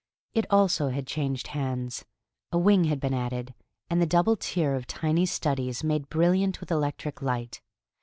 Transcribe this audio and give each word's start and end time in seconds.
It 0.33 0.47
also 0.49 0.89
had 0.89 1.05
changed 1.05 1.49
hands: 1.49 2.05
a 2.51 2.57
wing 2.57 2.85
had 2.85 2.99
been 2.99 3.13
added, 3.13 3.53
and 3.87 4.01
the 4.01 4.07
double 4.07 4.35
tier 4.35 4.73
of 4.73 4.87
tiny 4.87 5.27
studies 5.27 5.83
made 5.83 6.09
brilliant 6.09 6.59
with 6.59 6.71
electric 6.71 7.21
light. 7.21 7.61